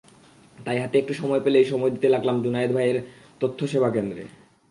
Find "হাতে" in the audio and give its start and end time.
0.79-0.95